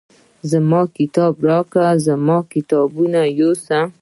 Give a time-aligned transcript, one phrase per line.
[0.51, 3.79] زما کتاب راکړه زموږ کتابونه یوسه.